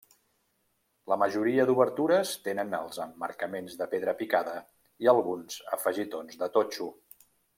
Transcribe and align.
La 1.11 1.17
majoria 1.23 1.65
d'obertures 1.69 2.31
tenen 2.47 2.73
els 2.79 2.97
emmarcaments 3.05 3.77
de 3.83 3.89
pedra 3.93 4.17
picada 4.23 4.57
i 5.05 5.13
alguns 5.15 5.61
afegitons 5.79 6.41
de 6.45 6.51
totxo. 6.59 6.89